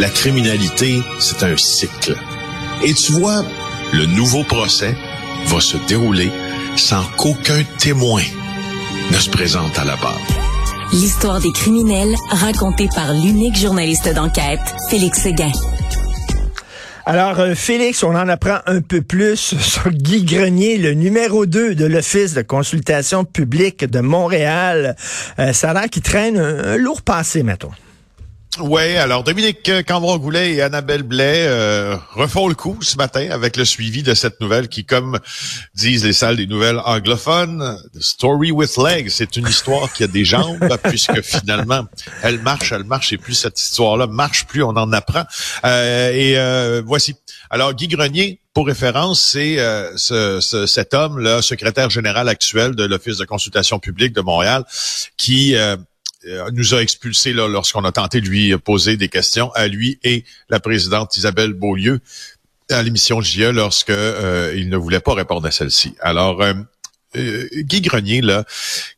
la 0.00 0.08
criminalité, 0.08 1.02
c'est 1.18 1.42
un 1.42 1.56
cycle. 1.58 2.16
Et 2.82 2.94
tu 2.94 3.12
vois, 3.12 3.44
le 3.92 4.06
nouveau 4.06 4.42
procès 4.44 4.94
va 5.46 5.60
se 5.60 5.76
dérouler 5.88 6.30
sans 6.74 7.04
qu'aucun 7.18 7.62
témoin 7.78 8.22
ne 9.10 9.16
se 9.18 9.28
présente 9.28 9.78
à 9.78 9.84
la 9.84 9.96
barre. 9.96 10.18
L'histoire 10.92 11.38
des 11.40 11.52
criminels 11.52 12.14
racontée 12.30 12.88
par 12.94 13.12
l'unique 13.12 13.56
journaliste 13.56 14.08
d'enquête, 14.14 14.60
Félix 14.88 15.20
Séguin. 15.20 15.52
Alors, 17.04 17.38
euh, 17.38 17.54
Félix, 17.54 18.02
on 18.02 18.14
en 18.14 18.28
apprend 18.28 18.60
un 18.66 18.80
peu 18.80 19.02
plus 19.02 19.36
sur 19.58 19.90
Guy 19.90 20.24
Grenier, 20.24 20.78
le 20.78 20.94
numéro 20.94 21.44
2 21.44 21.74
de 21.74 21.84
l'Office 21.84 22.32
de 22.32 22.42
consultation 22.42 23.24
publique 23.24 23.84
de 23.84 24.00
Montréal. 24.00 24.96
Euh, 25.38 25.52
ça 25.52 25.70
a 25.70 25.74
l'air 25.74 25.90
qu'il 25.90 26.02
traîne 26.02 26.38
un, 26.38 26.76
lourd 26.78 27.02
passé, 27.02 27.42
mettons. 27.42 27.70
Oui, 28.62 28.96
alors 28.96 29.24
Dominique 29.24 29.70
Cambron-Goulet 29.86 30.54
et 30.54 30.62
Annabelle 30.62 31.02
Blais 31.02 31.46
euh, 31.46 31.96
refont 32.12 32.46
le 32.46 32.54
coup 32.54 32.76
ce 32.82 32.96
matin 32.96 33.28
avec 33.30 33.56
le 33.56 33.64
suivi 33.64 34.02
de 34.02 34.12
cette 34.12 34.40
nouvelle 34.40 34.68
qui, 34.68 34.84
comme 34.84 35.18
disent 35.74 36.04
les 36.04 36.12
salles 36.12 36.36
des 36.36 36.46
nouvelles 36.46 36.80
anglophones, 36.84 37.78
The 37.94 38.00
Story 38.00 38.50
with 38.50 38.76
Legs, 38.76 39.08
c'est 39.08 39.36
une 39.36 39.46
histoire 39.46 39.90
qui 39.92 40.04
a 40.04 40.06
des 40.06 40.24
jambes, 40.24 40.76
puisque 40.84 41.22
finalement, 41.22 41.86
elle 42.22 42.40
marche, 42.40 42.72
elle 42.72 42.84
marche, 42.84 43.12
et 43.12 43.18
plus 43.18 43.34
cette 43.34 43.58
histoire-là 43.58 44.06
marche, 44.06 44.44
plus 44.46 44.62
on 44.62 44.70
en 44.70 44.92
apprend. 44.92 45.24
Euh, 45.64 46.12
et 46.12 46.38
euh, 46.38 46.82
voici. 46.84 47.14
Alors, 47.48 47.74
Guy 47.74 47.88
Grenier, 47.88 48.40
pour 48.52 48.66
référence, 48.66 49.22
c'est 49.22 49.60
euh, 49.60 49.96
ce, 49.96 50.66
cet 50.66 50.92
homme-là, 50.92 51.40
secrétaire 51.40 51.88
général 51.88 52.28
actuel 52.28 52.74
de 52.74 52.84
l'Office 52.84 53.16
de 53.16 53.24
consultation 53.24 53.78
publique 53.78 54.12
de 54.12 54.20
Montréal, 54.20 54.64
qui 55.16 55.54
euh, 55.54 55.76
nous 56.52 56.74
a 56.74 56.82
expulsés 56.82 57.32
lorsqu'on 57.32 57.84
a 57.84 57.92
tenté 57.92 58.20
de 58.20 58.28
lui 58.28 58.56
poser 58.58 58.96
des 58.96 59.08
questions 59.08 59.50
à 59.52 59.68
lui 59.68 59.98
et 60.04 60.24
la 60.48 60.60
présidente 60.60 61.16
Isabelle 61.16 61.52
Beaulieu 61.52 62.00
à 62.70 62.82
l'émission 62.82 63.20
JE 63.20 63.50
lorsque 63.52 63.90
euh, 63.90 64.54
il 64.56 64.68
ne 64.68 64.76
voulait 64.76 65.00
pas 65.00 65.14
répondre 65.14 65.46
à 65.46 65.50
celle-ci. 65.50 65.94
Alors, 66.00 66.42
euh, 66.42 67.48
Guy 67.54 67.80
Grenier, 67.80 68.22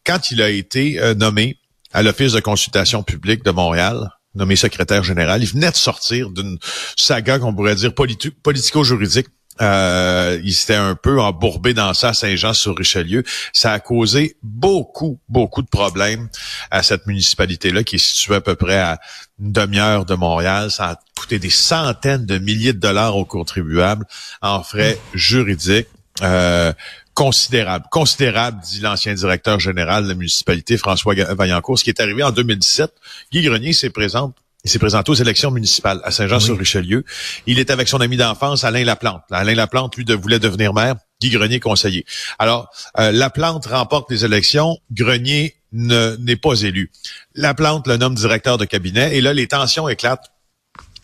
quand 0.04 0.30
il 0.30 0.42
a 0.42 0.50
été 0.50 1.00
nommé 1.16 1.56
à 1.92 2.02
l'Office 2.02 2.32
de 2.32 2.40
consultation 2.40 3.02
publique 3.02 3.44
de 3.44 3.50
Montréal, 3.50 4.10
nommé 4.34 4.56
secrétaire 4.56 5.02
général, 5.02 5.42
il 5.42 5.48
venait 5.48 5.70
de 5.70 5.76
sortir 5.76 6.30
d'une 6.30 6.58
saga 6.96 7.38
qu'on 7.38 7.54
pourrait 7.54 7.74
dire 7.74 7.94
politico-juridique 7.94 9.28
euh, 9.62 10.40
il 10.42 10.52
s'était 10.52 10.74
un 10.74 10.96
peu 10.96 11.20
embourbé 11.20 11.72
dans 11.72 11.94
ça 11.94 12.12
Saint-Jean-sur-Richelieu. 12.12 13.22
Ça 13.52 13.72
a 13.72 13.80
causé 13.80 14.36
beaucoup, 14.42 15.20
beaucoup 15.28 15.62
de 15.62 15.68
problèmes 15.68 16.28
à 16.70 16.82
cette 16.82 17.06
municipalité-là 17.06 17.84
qui 17.84 17.96
est 17.96 18.04
située 18.04 18.34
à 18.34 18.40
peu 18.40 18.56
près 18.56 18.78
à 18.78 18.98
une 19.40 19.52
demi-heure 19.52 20.04
de 20.04 20.14
Montréal. 20.14 20.70
Ça 20.70 20.90
a 20.90 20.96
coûté 21.16 21.38
des 21.38 21.50
centaines 21.50 22.26
de 22.26 22.38
milliers 22.38 22.72
de 22.72 22.80
dollars 22.80 23.16
aux 23.16 23.24
contribuables 23.24 24.06
en 24.40 24.62
frais 24.62 24.98
juridiques. 25.14 25.88
Euh, 26.22 26.72
considérable, 27.14 27.86
considérable, 27.90 28.60
dit 28.62 28.80
l'ancien 28.80 29.14
directeur 29.14 29.60
général 29.60 30.04
de 30.04 30.08
la 30.08 30.14
municipalité, 30.14 30.76
François 30.76 31.14
Vaillancourt, 31.14 31.78
ce 31.78 31.84
qui 31.84 31.90
est 31.90 32.00
arrivé 32.00 32.22
en 32.22 32.30
2017. 32.30 32.92
Guy 33.32 33.42
Grenier 33.42 33.72
s'est 33.72 33.90
présente 33.90 34.34
il 34.64 34.70
s'est 34.70 34.78
présenté 34.78 35.10
aux 35.10 35.14
élections 35.14 35.50
municipales 35.50 36.00
à 36.04 36.12
Saint-Jean-sur-Richelieu. 36.12 37.04
Il 37.46 37.58
est 37.58 37.70
avec 37.70 37.88
son 37.88 38.00
ami 38.00 38.16
d'enfance, 38.16 38.62
Alain 38.62 38.84
Laplante. 38.84 39.22
Alain 39.30 39.54
Laplante, 39.54 39.96
lui, 39.96 40.04
voulait 40.14 40.38
devenir 40.38 40.72
maire. 40.72 40.94
Guy 41.20 41.30
Grenier, 41.30 41.58
conseiller. 41.58 42.04
Alors, 42.38 42.68
euh, 42.98 43.10
Laplante 43.10 43.66
remporte 43.66 44.10
les 44.10 44.24
élections. 44.24 44.78
Grenier 44.92 45.56
n'est 45.72 46.36
pas 46.36 46.60
élu. 46.62 46.92
Laplante 47.34 47.88
le 47.88 47.96
nomme 47.96 48.14
directeur 48.14 48.56
de 48.56 48.64
cabinet. 48.64 49.16
Et 49.16 49.20
là, 49.20 49.32
les 49.32 49.48
tensions 49.48 49.88
éclatent 49.88 50.30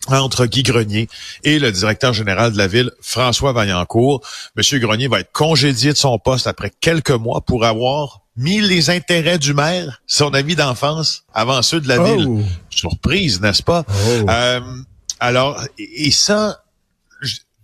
entre 0.07 0.47
Guy 0.47 0.63
Grenier 0.63 1.09
et 1.43 1.59
le 1.59 1.73
directeur 1.73 2.13
général 2.13 2.53
de 2.53 2.59
la 2.59 2.67
ville, 2.67 2.93
François 3.01 3.53
Vaillancourt. 3.53 4.23
Monsieur 4.57 4.79
Grenier 4.79 5.09
va 5.09 5.21
être 5.21 5.33
congédié 5.33 5.93
de 5.93 5.99
son 5.99 6.19
poste 6.19 6.47
après 6.47 6.73
quelques 6.81 7.11
mois 7.11 7.41
pour 7.41 7.65
avoir 7.65 8.21
mis 8.39 8.61
les 8.61 8.89
intérêts 8.89 9.39
du 9.39 9.53
maire, 9.53 10.01
son 10.07 10.33
ami 10.33 10.55
d'enfance, 10.55 11.25
avant 11.35 11.61
ceux 11.61 11.81
de 11.81 11.89
la 11.89 12.03
ville. 12.03 12.27
Oh. 12.29 12.43
Surprise, 12.71 13.41
n'est-ce 13.41 13.63
pas? 13.63 13.85
Oh. 13.89 14.31
Euh, 14.31 14.61
alors, 15.19 15.61
et 15.77 16.13
ça, 16.13 16.63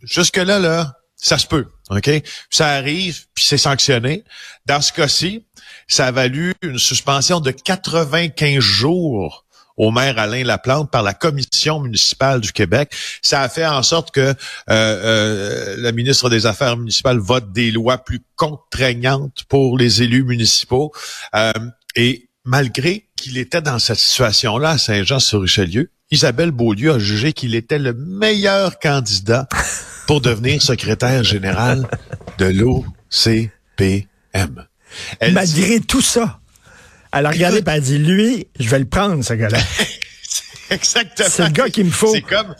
jusque-là, 0.02 0.58
là, 0.58 0.98
ça 1.16 1.38
se 1.38 1.46
peut, 1.46 1.66
OK? 1.90 2.10
Ça 2.50 2.70
arrive, 2.70 3.20
puis 3.34 3.44
c'est 3.46 3.56
sanctionné. 3.56 4.24
Dans 4.66 4.80
ce 4.80 4.92
cas-ci, 4.92 5.46
ça 5.86 6.06
a 6.06 6.10
valu 6.10 6.54
une 6.62 6.78
suspension 6.78 7.40
de 7.40 7.52
95 7.52 8.58
jours 8.58 9.43
au 9.76 9.90
maire 9.90 10.18
Alain 10.18 10.44
Laplante 10.44 10.90
par 10.90 11.02
la 11.02 11.14
commission 11.14 11.80
municipale 11.80 12.40
du 12.40 12.52
Québec. 12.52 12.92
Ça 13.22 13.42
a 13.42 13.48
fait 13.48 13.66
en 13.66 13.82
sorte 13.82 14.12
que 14.12 14.20
euh, 14.20 14.34
euh, 14.68 15.76
la 15.78 15.92
ministre 15.92 16.30
des 16.30 16.46
Affaires 16.46 16.76
municipales 16.76 17.18
vote 17.18 17.52
des 17.52 17.70
lois 17.70 17.98
plus 17.98 18.20
contraignantes 18.36 19.44
pour 19.48 19.76
les 19.78 20.02
élus 20.02 20.24
municipaux. 20.24 20.92
Euh, 21.34 21.52
et 21.96 22.28
malgré 22.44 23.08
qu'il 23.16 23.38
était 23.38 23.62
dans 23.62 23.78
cette 23.78 23.98
situation-là 23.98 24.70
à 24.70 24.78
Saint-Jean-sur-Richelieu, 24.78 25.90
Isabelle 26.10 26.50
Beaulieu 26.50 26.92
a 26.92 26.98
jugé 26.98 27.32
qu'il 27.32 27.54
était 27.54 27.78
le 27.78 27.94
meilleur 27.94 28.78
candidat 28.78 29.48
pour 30.06 30.20
devenir 30.20 30.62
secrétaire 30.62 31.24
général 31.24 31.88
de 32.38 32.46
l'OCPM. 32.46 34.06
Malgré 35.32 35.80
tout 35.80 36.02
ça. 36.02 36.40
Elle 37.14 37.26
a 37.26 37.30
regardé 37.30 37.58
et 37.58 37.62
elle 37.64 37.72
a 37.72 37.80
dit, 37.80 37.98
lui, 37.98 38.46
je 38.58 38.68
vais 38.68 38.78
le 38.78 38.84
prendre, 38.86 39.22
ce 39.24 39.34
gars-là. 39.34 39.58
Exactement. 40.70 41.28
C'est 41.30 41.44
le 41.44 41.50
gars 41.50 41.68
qu'il 41.68 41.84
me 41.86 41.90
faut. 41.90 42.12
C'est 42.12 42.22
comme, 42.22 42.54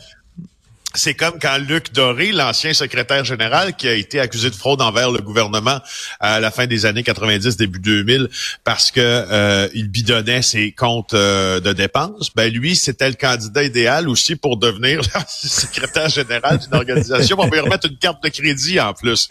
c'est 0.95 1.13
comme 1.13 1.39
quand 1.39 1.57
Luc 1.57 1.93
Doré, 1.93 2.31
l'ancien 2.31 2.73
secrétaire 2.73 3.23
général, 3.25 3.75
qui 3.75 3.87
a 3.87 3.93
été 3.93 4.19
accusé 4.19 4.49
de 4.49 4.55
fraude 4.55 4.81
envers 4.81 5.11
le 5.11 5.19
gouvernement 5.19 5.79
à 6.19 6.39
la 6.39 6.51
fin 6.51 6.67
des 6.67 6.85
années 6.85 7.03
90, 7.03 7.57
début 7.57 7.79
2000, 7.79 8.29
parce 8.63 8.91
que 8.91 8.99
euh, 9.01 9.67
il 9.73 9.89
bidonnait 9.89 10.41
ses 10.41 10.71
comptes 10.71 11.13
euh, 11.13 11.59
de 11.59 11.73
dépenses. 11.73 12.31
Ben 12.35 12.51
lui, 12.51 12.75
c'était 12.75 13.09
le 13.09 13.15
candidat 13.15 13.63
idéal 13.63 14.09
aussi 14.09 14.35
pour 14.35 14.57
devenir 14.57 15.01
secrétaire 15.27 16.09
général 16.09 16.59
d'une 16.59 16.73
organisation. 16.73 17.37
On 17.39 17.47
va 17.47 17.55
lui 17.55 17.59
remettre 17.59 17.87
une 17.89 17.97
carte 17.97 18.23
de 18.23 18.29
crédit 18.29 18.79
en 18.79 18.93
plus. 18.93 19.27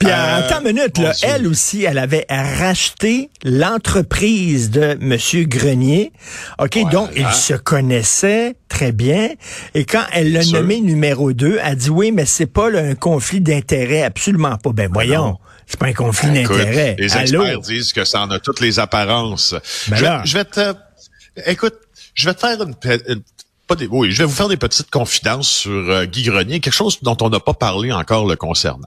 Puis 0.00 0.10
euh, 0.10 0.36
attends 0.36 0.60
une 0.60 0.74
minute, 0.74 0.98
là, 0.98 1.12
elle 1.22 1.46
aussi, 1.46 1.84
elle 1.84 1.98
avait 1.98 2.26
racheté 2.28 3.30
l'entreprise 3.42 4.70
de 4.70 4.96
Monsieur 5.00 5.44
Grenier. 5.44 6.12
Ok, 6.58 6.78
donc 6.90 7.10
il 7.16 7.28
se 7.28 7.54
connaissait 7.54 8.56
très 8.68 8.92
bien. 8.92 9.30
Et 9.74 9.84
quand 9.84 10.04
elle 10.12 10.32
l'a 10.32 10.44
nommé 10.44 10.80
numéro 10.80 11.05
numéro 11.06 11.32
2 11.32 11.58
a 11.62 11.74
dit 11.74 11.90
oui, 11.90 12.10
mais 12.10 12.26
c'est 12.26 12.46
pas 12.46 12.68
un 12.70 12.94
conflit 12.94 13.40
d'intérêt, 13.40 14.02
absolument 14.02 14.56
pas. 14.58 14.70
Ben, 14.70 14.86
ben 14.88 14.92
voyons. 14.92 15.38
C'est 15.66 15.78
pas 15.78 15.86
un 15.86 15.92
conflit 15.92 16.30
d'intérêt. 16.30 16.96
Les 16.98 17.16
experts 17.16 17.60
disent 17.60 17.92
que 17.92 18.04
ça 18.04 18.22
en 18.22 18.30
a 18.30 18.38
toutes 18.38 18.60
les 18.60 18.78
apparences. 18.78 19.54
Ben 19.88 20.22
je, 20.24 20.38
vais 20.38 20.44
te, 20.44 20.74
écoute, 21.46 21.74
je 22.14 22.28
vais 22.28 22.34
te 22.34 22.40
faire 22.40 22.60
une, 22.62 22.74
oui, 23.90 24.12
je 24.12 24.18
vais 24.18 24.24
vous 24.24 24.34
faire 24.34 24.48
des 24.48 24.56
petites 24.56 24.90
confidences 24.90 25.50
sur 25.50 25.70
euh, 25.70 26.04
Guy 26.04 26.22
Grenier, 26.22 26.60
quelque 26.60 26.72
chose 26.72 26.98
dont 27.02 27.16
on 27.20 27.30
n'a 27.30 27.40
pas 27.40 27.54
parlé 27.54 27.92
encore 27.92 28.26
le 28.26 28.36
concernant. 28.36 28.86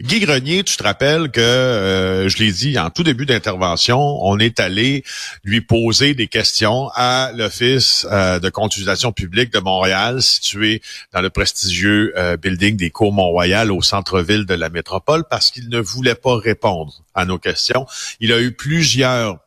Guy 0.00 0.20
Grenier, 0.20 0.64
tu 0.64 0.76
te 0.76 0.82
rappelles 0.82 1.30
que, 1.30 1.40
euh, 1.40 2.28
je 2.28 2.38
l'ai 2.38 2.52
dit 2.52 2.78
en 2.78 2.90
tout 2.90 3.02
début 3.02 3.26
d'intervention, 3.26 3.98
on 3.98 4.38
est 4.38 4.60
allé 4.60 5.02
lui 5.44 5.62
poser 5.62 6.14
des 6.14 6.28
questions 6.28 6.90
à 6.94 7.32
l'Office 7.34 8.06
euh, 8.10 8.38
de 8.38 8.50
consultation 8.50 9.12
publique 9.12 9.52
de 9.52 9.60
Montréal, 9.60 10.22
situé 10.22 10.82
dans 11.12 11.20
le 11.20 11.30
prestigieux 11.30 12.14
building 12.40 12.76
des 12.76 12.90
cours 12.90 13.12
Mont-Royal 13.12 13.72
au 13.72 13.82
centre-ville 13.82 14.44
de 14.44 14.54
la 14.54 14.68
métropole, 14.68 15.24
parce 15.28 15.50
qu'il 15.50 15.68
ne 15.68 15.80
voulait 15.80 16.14
pas 16.14 16.36
répondre 16.36 17.02
à 17.14 17.24
nos 17.24 17.38
questions. 17.38 17.86
Il 18.20 18.32
a 18.32 18.40
eu 18.40 18.52
plusieurs 18.52 19.38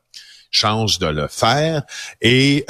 chances 0.52 1.00
de 1.00 1.08
le 1.08 1.28
faire 1.28 1.84
et 2.22 2.66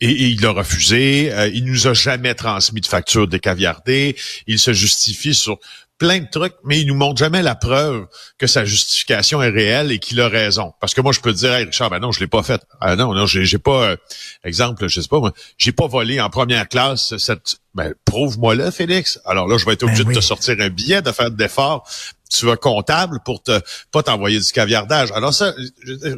et, 0.00 0.28
il 0.28 0.44
a 0.46 0.50
refusé. 0.50 1.32
Euh, 1.32 1.48
il 1.48 1.64
nous 1.64 1.86
a 1.86 1.94
jamais 1.94 2.34
transmis 2.34 2.80
de 2.80 2.86
facture 2.86 3.26
décaviardée. 3.26 4.16
Il 4.46 4.58
se 4.58 4.72
justifie 4.72 5.34
sur 5.34 5.58
plein 5.98 6.18
de 6.18 6.28
trucs, 6.30 6.54
mais 6.64 6.80
il 6.80 6.86
nous 6.86 6.94
montre 6.94 7.18
jamais 7.18 7.42
la 7.42 7.54
preuve 7.54 8.06
que 8.38 8.46
sa 8.46 8.64
justification 8.64 9.42
est 9.42 9.48
réelle 9.48 9.90
et 9.90 9.98
qu'il 9.98 10.20
a 10.20 10.28
raison. 10.28 10.74
Parce 10.80 10.92
que 10.92 11.00
moi, 11.00 11.12
je 11.12 11.20
peux 11.20 11.32
te 11.32 11.38
dire, 11.38 11.52
Richard, 11.52 11.90
ben 11.90 11.98
non, 11.98 12.12
je 12.12 12.20
l'ai 12.20 12.26
pas 12.26 12.42
fait. 12.42 12.60
Ah 12.80 12.96
non, 12.96 13.14
non, 13.14 13.26
j'ai 13.26 13.58
pas, 13.58 13.90
euh, 13.90 13.96
exemple, 14.44 14.86
je 14.88 15.00
sais 15.00 15.08
pas, 15.08 15.20
moi, 15.20 15.32
j'ai 15.56 15.72
pas 15.72 15.86
volé 15.86 16.20
en 16.20 16.30
première 16.30 16.68
classe 16.68 17.16
cette. 17.16 17.56
Ben, 17.74 17.92
prouve-moi 18.06 18.54
là, 18.54 18.70
Félix. 18.70 19.20
Alors 19.26 19.48
là, 19.48 19.58
je 19.58 19.66
vais 19.66 19.74
être 19.74 19.82
obligé 19.82 20.04
ben 20.04 20.12
de 20.12 20.16
te 20.16 20.22
sortir 20.22 20.56
un 20.60 20.70
billet, 20.70 21.02
de 21.02 21.12
faire 21.12 21.30
d'efforts 21.30 21.86
tu 22.30 22.46
vas 22.46 22.56
comptable 22.56 23.20
pour 23.24 23.42
te 23.42 23.60
pas 23.92 24.02
t'envoyer 24.02 24.38
du 24.38 24.52
caviardage. 24.52 25.12
Alors 25.12 25.32
ça, 25.32 25.54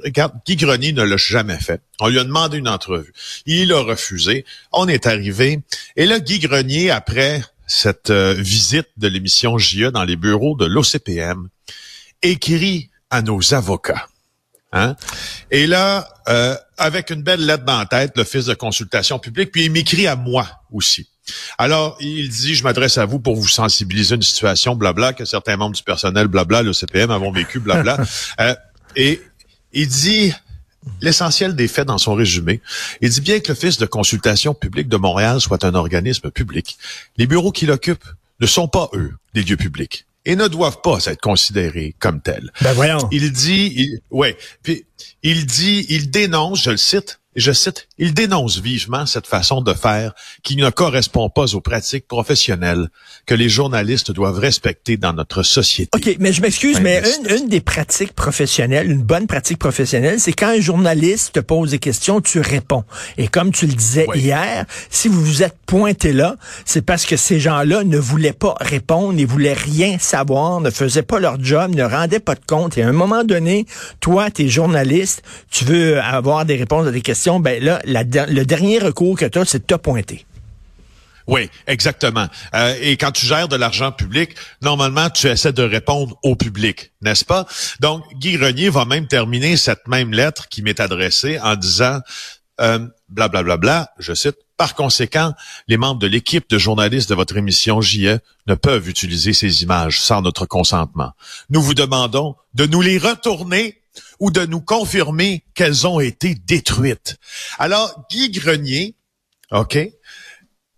regarde, 0.04 0.32
Guy 0.46 0.56
Grenier 0.56 0.92
ne 0.92 1.02
l'a 1.02 1.16
jamais 1.16 1.58
fait. 1.58 1.80
On 2.00 2.08
lui 2.08 2.18
a 2.18 2.24
demandé 2.24 2.58
une 2.58 2.68
entrevue. 2.68 3.12
Il 3.46 3.72
a 3.72 3.80
refusé. 3.80 4.44
On 4.72 4.88
est 4.88 5.06
arrivé. 5.06 5.60
Et 5.96 6.06
là, 6.06 6.20
Guy 6.20 6.38
Grenier, 6.38 6.90
après 6.90 7.42
cette 7.66 8.10
euh, 8.10 8.34
visite 8.34 8.88
de 8.96 9.08
l'émission 9.08 9.58
JE 9.58 9.90
dans 9.90 10.04
les 10.04 10.16
bureaux 10.16 10.56
de 10.56 10.64
l'OCPM, 10.64 11.48
écrit 12.22 12.90
à 13.10 13.22
nos 13.22 13.54
avocats 13.54 14.08
Hein? 14.72 14.96
Et 15.50 15.66
là, 15.66 16.08
euh, 16.28 16.54
avec 16.76 17.10
une 17.10 17.22
belle 17.22 17.44
lettre 17.44 17.64
dans 17.64 17.78
la 17.78 17.86
tête, 17.86 18.12
l'Office 18.16 18.44
de 18.44 18.54
consultation 18.54 19.18
publique, 19.18 19.50
puis 19.50 19.64
il 19.64 19.72
m'écrit 19.72 20.06
à 20.06 20.16
moi 20.16 20.46
aussi. 20.70 21.08
Alors, 21.58 21.96
il 22.00 22.28
dit, 22.28 22.54
je 22.54 22.62
m'adresse 22.62 22.98
à 22.98 23.06
vous 23.06 23.18
pour 23.18 23.36
vous 23.36 23.48
sensibiliser 23.48 24.14
à 24.14 24.16
une 24.16 24.22
situation, 24.22 24.76
blabla, 24.76 25.12
que 25.12 25.24
certains 25.24 25.56
membres 25.56 25.76
du 25.76 25.82
personnel, 25.82 26.28
blabla, 26.28 26.62
le 26.62 26.72
CPM 26.72 27.10
avons 27.10 27.32
vécu, 27.32 27.60
blabla. 27.60 27.98
euh, 28.40 28.54
et 28.96 29.22
il 29.72 29.88
dit, 29.88 30.32
l'essentiel 31.00 31.54
des 31.54 31.68
faits 31.68 31.86
dans 31.86 31.98
son 31.98 32.14
résumé. 32.14 32.60
Il 33.00 33.10
dit 33.10 33.20
bien 33.20 33.40
que 33.40 33.48
l'Office 33.48 33.78
de 33.78 33.86
consultation 33.86 34.54
publique 34.54 34.88
de 34.88 34.96
Montréal 34.96 35.40
soit 35.40 35.64
un 35.64 35.74
organisme 35.74 36.30
public. 36.30 36.78
Les 37.16 37.26
bureaux 37.26 37.52
qu'il 37.52 37.70
occupe 37.70 38.04
ne 38.40 38.46
sont 38.46 38.68
pas, 38.68 38.88
eux, 38.94 39.14
des 39.34 39.42
lieux 39.42 39.56
publics 39.56 40.06
et 40.24 40.36
ne 40.36 40.46
doivent 40.46 40.82
pas 40.82 40.98
être 41.06 41.20
considérés 41.20 41.94
comme 41.98 42.20
tels. 42.20 42.52
Ben 42.60 42.74
voyons. 42.74 43.08
Il 43.10 43.32
dit, 43.32 43.72
il, 43.74 44.00
ouais, 44.10 44.36
puis 44.62 44.84
il 45.22 45.46
dit, 45.46 45.86
il 45.88 46.10
dénonce, 46.10 46.62
je 46.62 46.70
le 46.70 46.76
cite, 46.76 47.20
je 47.34 47.50
cite, 47.52 47.87
il 47.98 48.14
dénonce 48.14 48.60
vivement 48.60 49.06
cette 49.06 49.26
façon 49.26 49.60
de 49.60 49.74
faire 49.74 50.12
qui 50.42 50.56
ne 50.56 50.70
correspond 50.70 51.30
pas 51.30 51.54
aux 51.54 51.60
pratiques 51.60 52.06
professionnelles 52.06 52.88
que 53.26 53.34
les 53.34 53.48
journalistes 53.48 54.12
doivent 54.12 54.38
respecter 54.38 54.96
dans 54.96 55.12
notre 55.12 55.42
société. 55.42 55.90
OK, 55.94 56.16
mais 56.18 56.32
je 56.32 56.40
m'excuse, 56.42 56.80
mais 56.80 57.02
une, 57.20 57.36
une, 57.36 57.48
des 57.48 57.60
pratiques 57.60 58.12
professionnelles, 58.12 58.90
une 58.90 59.02
bonne 59.02 59.26
pratique 59.26 59.58
professionnelle, 59.58 60.20
c'est 60.20 60.32
quand 60.32 60.48
un 60.48 60.60
journaliste 60.60 61.34
te 61.34 61.40
pose 61.40 61.70
des 61.70 61.78
questions, 61.78 62.20
tu 62.20 62.40
réponds. 62.40 62.84
Et 63.16 63.28
comme 63.28 63.52
tu 63.52 63.66
le 63.66 63.72
disais 63.72 64.06
oui. 64.08 64.20
hier, 64.20 64.64
si 64.90 65.08
vous 65.08 65.22
vous 65.24 65.42
êtes 65.42 65.56
pointé 65.66 66.12
là, 66.12 66.36
c'est 66.64 66.82
parce 66.82 67.04
que 67.04 67.16
ces 67.16 67.40
gens-là 67.40 67.84
ne 67.84 67.98
voulaient 67.98 68.32
pas 68.32 68.54
répondre, 68.60 69.12
ne 69.12 69.26
voulaient 69.26 69.52
rien 69.52 69.98
savoir, 69.98 70.60
ne 70.60 70.70
faisaient 70.70 71.02
pas 71.02 71.18
leur 71.18 71.42
job, 71.42 71.74
ne 71.74 71.84
rendaient 71.84 72.20
pas 72.20 72.34
de 72.34 72.44
compte. 72.46 72.78
Et 72.78 72.82
à 72.82 72.88
un 72.88 72.92
moment 72.92 73.24
donné, 73.24 73.66
toi, 74.00 74.30
tu 74.30 74.44
es 74.44 74.48
journaliste, 74.48 75.22
tu 75.50 75.64
veux 75.64 76.00
avoir 76.00 76.44
des 76.44 76.56
réponses 76.56 76.86
à 76.86 76.90
des 76.90 77.00
questions, 77.00 77.40
ben 77.40 77.62
là, 77.62 77.80
le 77.88 78.44
dernier 78.44 78.78
recours 78.78 79.18
que 79.18 79.24
tu 79.26 79.38
as, 79.38 79.44
c'est 79.44 79.60
de 79.60 79.64
te 79.64 79.74
pointer. 79.74 80.24
Oui, 81.28 81.50
exactement. 81.66 82.26
Euh, 82.54 82.74
et 82.80 82.96
quand 82.96 83.12
tu 83.12 83.26
gères 83.26 83.48
de 83.48 83.56
l'argent 83.56 83.92
public, 83.92 84.30
normalement, 84.62 85.10
tu 85.10 85.26
essaies 85.26 85.52
de 85.52 85.62
répondre 85.62 86.16
au 86.22 86.36
public, 86.36 86.92
n'est-ce 87.02 87.24
pas? 87.24 87.46
Donc, 87.80 88.02
Guy 88.14 88.38
Renier 88.38 88.70
va 88.70 88.86
même 88.86 89.06
terminer 89.06 89.58
cette 89.58 89.86
même 89.86 90.12
lettre 90.12 90.48
qui 90.48 90.62
m'est 90.62 90.80
adressée 90.80 91.38
en 91.38 91.54
disant, 91.54 92.00
euh, 92.62 92.78
bla, 93.10 93.28
bla, 93.28 93.42
bla, 93.42 93.58
bla, 93.58 93.90
je 93.98 94.14
cite, 94.14 94.36
par 94.56 94.74
conséquent, 94.74 95.34
les 95.68 95.76
membres 95.76 96.00
de 96.00 96.06
l'équipe 96.06 96.48
de 96.48 96.58
journalistes 96.58 97.10
de 97.10 97.14
votre 97.14 97.36
émission 97.36 97.82
JE 97.82 98.18
ne 98.46 98.54
peuvent 98.54 98.88
utiliser 98.88 99.34
ces 99.34 99.62
images 99.62 100.00
sans 100.00 100.22
notre 100.22 100.46
consentement. 100.46 101.12
Nous 101.50 101.62
vous 101.62 101.74
demandons 101.74 102.36
de 102.54 102.64
nous 102.64 102.80
les 102.80 102.96
retourner 102.96 103.77
ou 104.18 104.30
de 104.30 104.44
nous 104.46 104.60
confirmer 104.60 105.44
qu'elles 105.54 105.86
ont 105.86 106.00
été 106.00 106.34
détruites. 106.34 107.16
Alors, 107.58 108.06
Guy 108.10 108.30
Grenier, 108.30 108.94
OK, 109.50 109.76
euh, 109.76 109.90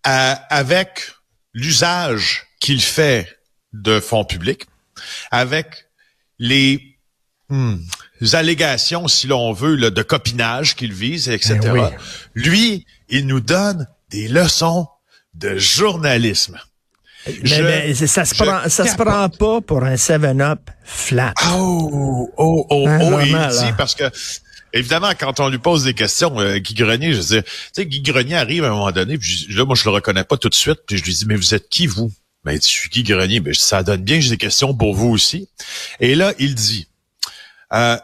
avec 0.05 1.13
l'usage 1.53 2.47
qu'il 2.61 2.81
fait 2.81 3.29
de 3.73 4.01
fonds 4.01 4.25
publics, 4.25 4.67
avec 5.31 5.87
les, 6.39 6.99
hmm, 7.49 7.77
les 8.21 8.35
allégations, 8.35 9.09
si 9.09 9.27
l'on 9.27 9.53
veut, 9.53 9.77
là, 9.77 9.91
de 9.91 10.03
copinage 10.03 10.77
qu'il 10.77 10.93
vise, 10.93 11.29
etc., 11.29 11.59
oui. 11.73 11.81
lui, 12.35 12.87
il 13.09 13.27
nous 13.27 13.41
donne 13.41 13.87
des 14.11 14.29
leçons 14.29 14.89
de 15.35 15.57
journalisme. 15.57 16.59
Mais, 17.27 17.35
je, 17.45 17.63
mais 17.63 17.95
ça 17.95 18.25
se 18.25 18.35
prend, 18.35 18.69
ça 18.69 18.87
se 18.87 18.97
prend 18.97 19.29
pas 19.29 19.61
pour 19.61 19.85
un 19.85 19.95
7-up 19.95 20.61
flat. 20.85 21.35
Oh, 21.53 22.31
oh, 22.37 22.67
oh, 22.71 22.89
hein, 22.89 22.99
oh, 23.03 23.21
il 23.21 23.29
dit 23.33 23.73
parce 23.77 23.95
que 23.95 24.05
évidemment, 24.73 25.13
quand 25.19 25.41
on 25.41 25.49
lui 25.49 25.59
pose 25.59 25.85
des 25.85 25.95
questions, 25.95 26.39
euh, 26.41 26.59
Guy 26.59 26.75
Grenier, 26.75 27.13
je 27.13 27.19
veux 27.19 27.27
dire, 27.27 27.45
tu 27.45 27.51
sais, 27.73 27.87
Guy 27.87 28.01
Grenier 28.03 28.37
arrive 28.37 28.65
à 28.65 28.69
un 28.69 28.71
moment 28.71 28.93
donné, 28.93 29.19
puis 29.19 29.47
là, 29.51 29.65
moi, 29.65 29.75
je 29.75 29.85
le 29.85 29.91
reconnais 29.91 30.25
pas 30.25 30.37
tout 30.37 30.49
de 30.49 30.55
suite, 30.55 30.81
puis 30.87 30.97
je 30.97 31.05
lui 31.05 31.13
dis, 31.13 31.27
mais 31.27 31.37
vous 31.37 31.55
êtes 31.55 31.69
qui, 31.69 31.87
vous? 31.87 32.13
Ben, 32.45 32.55
je 32.55 32.67
suis 32.67 32.89
Guy 32.89 33.03
Grenier, 33.03 33.41
ben, 33.41 33.55
ça 33.55 33.83
donne 33.83 34.03
bien, 34.03 34.21
j'ai 34.21 34.31
des 34.31 34.37
questions 34.37 34.75
pour 34.75 34.95
vous 34.95 35.09
aussi. 35.09 35.49
Et 36.01 36.15
là, 36.15 36.33
il 36.39 36.55
dit, 36.55 36.89
euh, 37.73 37.97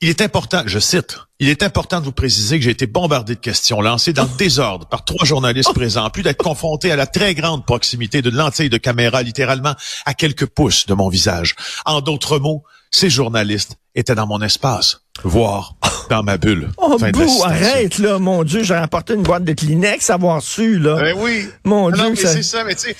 il 0.00 0.08
est 0.08 0.20
important, 0.20 0.62
je 0.66 0.78
cite, 0.78 1.18
il 1.40 1.48
est 1.48 1.64
important 1.64 1.98
de 1.98 2.04
vous 2.04 2.12
préciser 2.12 2.58
que 2.58 2.64
j'ai 2.64 2.70
été 2.70 2.86
bombardé 2.86 3.34
de 3.34 3.40
questions 3.40 3.80
lancées 3.80 4.12
dans 4.12 4.22
le 4.22 4.36
désordre 4.36 4.86
par 4.86 5.04
trois 5.04 5.26
journalistes 5.26 5.72
présents, 5.72 6.08
plus 6.10 6.22
d'être 6.22 6.42
confronté 6.42 6.92
à 6.92 6.96
la 6.96 7.06
très 7.06 7.34
grande 7.34 7.66
proximité 7.66 8.22
de 8.22 8.30
lentilles 8.30 8.70
de 8.70 8.76
caméra 8.76 9.22
littéralement 9.22 9.74
à 10.06 10.14
quelques 10.14 10.46
pouces 10.46 10.86
de 10.86 10.94
mon 10.94 11.08
visage. 11.08 11.56
En 11.84 12.00
d'autres 12.00 12.38
mots, 12.38 12.62
ces 12.92 13.10
journalistes 13.10 13.76
étaient 13.96 14.14
dans 14.14 14.28
mon 14.28 14.40
espace, 14.40 15.00
voire 15.24 15.74
dans 16.08 16.22
ma 16.22 16.36
bulle. 16.36 16.68
Oh, 16.76 16.96
bouh, 16.98 17.44
arrête, 17.44 17.98
là, 17.98 18.18
mon 18.18 18.44
Dieu, 18.44 18.62
j'ai 18.62 18.74
rapporté 18.74 19.14
une 19.14 19.22
boîte 19.22 19.44
de 19.44 19.52
Kleenex, 19.52 20.10
avoir 20.10 20.42
su, 20.42 20.78
là. 20.78 20.96
Ben 20.96 21.16
oui. 21.18 21.48
Mon 21.64 21.90
non, 21.90 22.12
Dieu, 22.12 22.26
ça... 22.26 22.32
c'est 22.32 22.42
ça, 22.42 22.64
mais 22.64 22.74
tu 22.74 22.88
sais. 22.88 22.96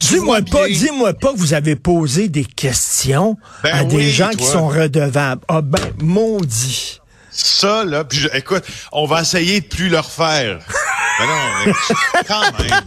Dis-moi 0.00 0.40
pas, 0.42 0.68
dis-moi 0.68 1.14
pas 1.14 1.32
que 1.32 1.38
vous 1.38 1.54
avez 1.54 1.76
posé 1.76 2.28
des 2.28 2.44
questions 2.44 3.36
ben 3.62 3.74
à 3.74 3.82
oui, 3.84 3.96
des 3.96 4.10
gens 4.10 4.30
toi. 4.30 4.36
qui 4.36 4.44
sont 4.46 4.68
redevables. 4.68 5.42
Ah 5.48 5.62
ben, 5.62 5.80
maudit. 6.00 7.00
Ça, 7.30 7.84
là, 7.84 8.04
puis 8.04 8.18
je, 8.18 8.28
écoute, 8.34 8.62
on 8.92 9.06
va 9.06 9.22
essayer 9.22 9.62
de 9.62 9.66
plus 9.66 9.88
le 9.88 9.98
refaire. 9.98 10.60
Mais 11.20 11.26
non, 11.26 11.34
mais 11.66 11.72
quand 12.28 12.42
même. 12.58 12.80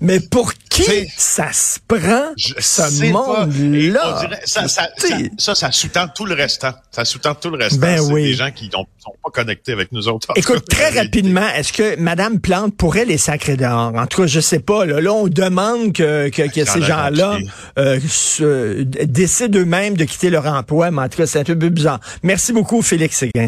Mais 0.00 0.20
pour 0.20 0.52
qui 0.54 0.82
T'sais, 0.82 1.08
ça 1.16 1.52
se 1.52 1.78
prend, 1.86 2.32
Je 2.36 2.54
ce 2.58 3.10
monde-là? 3.12 4.22
Ça, 4.44 4.68
ça, 4.68 4.88
ça, 4.96 5.16
ça, 5.38 5.54
ça 5.54 5.72
sous-tend 5.72 6.06
tout 6.14 6.24
le 6.24 6.34
restant. 6.34 6.72
Ça 6.92 7.04
sous-tend 7.04 7.34
tout 7.34 7.50
le 7.50 7.58
restant. 7.58 7.80
Ben 7.80 8.00
oui. 8.00 8.24
des 8.24 8.34
gens 8.34 8.50
qui 8.50 8.66
ne 8.66 8.70
sont 8.72 8.86
pas 9.24 9.30
connectés 9.32 9.72
avec 9.72 9.90
nous 9.92 10.06
autres. 10.08 10.28
Écoute, 10.36 10.68
très 10.68 10.90
rapidement, 10.90 11.48
est-ce 11.56 11.72
que 11.72 11.96
Madame 11.98 12.38
Plante 12.40 12.76
pourrait 12.76 13.04
les 13.04 13.18
sacrer 13.18 13.56
dehors? 13.56 13.92
En 13.96 14.06
tout 14.06 14.22
cas, 14.22 14.26
je 14.28 14.40
sais 14.40 14.60
pas. 14.60 14.84
Là, 14.84 15.00
là 15.00 15.12
on 15.12 15.26
demande 15.26 15.92
que, 15.92 16.28
que, 16.28 16.42
que 16.42 16.64
ces 16.64 16.82
gens-là 16.82 17.38
euh, 17.78 17.98
se- 18.08 18.82
décident 18.82 19.58
eux-mêmes 19.58 19.96
de 19.96 20.04
quitter 20.04 20.30
leur 20.30 20.46
emploi, 20.46 20.90
mais 20.90 21.02
en 21.02 21.08
tout 21.08 21.18
cas, 21.18 21.26
c'est 21.26 21.40
un 21.40 21.44
peu 21.44 21.68
bizarre. 21.68 22.00
Merci 22.22 22.52
beaucoup, 22.52 22.82
Félix 22.82 23.16
Séguin. 23.16 23.46